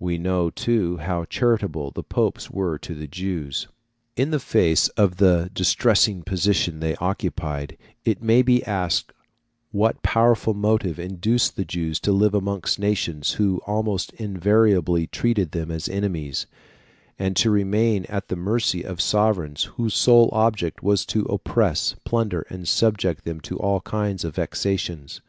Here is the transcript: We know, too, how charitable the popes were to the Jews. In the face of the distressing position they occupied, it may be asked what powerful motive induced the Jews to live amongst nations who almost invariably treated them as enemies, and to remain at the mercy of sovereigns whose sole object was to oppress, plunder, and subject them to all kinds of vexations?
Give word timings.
We 0.00 0.18
know, 0.18 0.50
too, 0.50 0.96
how 0.96 1.24
charitable 1.26 1.92
the 1.92 2.02
popes 2.02 2.50
were 2.50 2.78
to 2.78 2.94
the 2.96 3.06
Jews. 3.06 3.68
In 4.16 4.32
the 4.32 4.40
face 4.40 4.88
of 4.96 5.18
the 5.18 5.50
distressing 5.54 6.24
position 6.24 6.80
they 6.80 6.96
occupied, 6.96 7.78
it 8.04 8.20
may 8.20 8.42
be 8.42 8.64
asked 8.64 9.12
what 9.70 10.02
powerful 10.02 10.52
motive 10.52 10.98
induced 10.98 11.54
the 11.54 11.64
Jews 11.64 12.00
to 12.00 12.10
live 12.10 12.34
amongst 12.34 12.80
nations 12.80 13.34
who 13.34 13.60
almost 13.68 14.12
invariably 14.14 15.06
treated 15.06 15.52
them 15.52 15.70
as 15.70 15.88
enemies, 15.88 16.48
and 17.16 17.36
to 17.36 17.48
remain 17.48 18.04
at 18.06 18.26
the 18.26 18.34
mercy 18.34 18.82
of 18.82 19.00
sovereigns 19.00 19.62
whose 19.76 19.94
sole 19.94 20.28
object 20.32 20.82
was 20.82 21.06
to 21.06 21.22
oppress, 21.26 21.94
plunder, 22.04 22.44
and 22.50 22.66
subject 22.66 23.22
them 23.22 23.38
to 23.42 23.56
all 23.58 23.80
kinds 23.82 24.24
of 24.24 24.34
vexations? 24.34 25.20